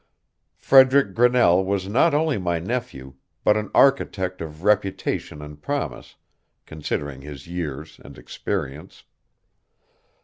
[0.57, 3.13] Frederick Grinnell was not only my nephew,
[3.43, 6.15] but an architect of reputation and promise,
[6.65, 9.03] considering his years and experience.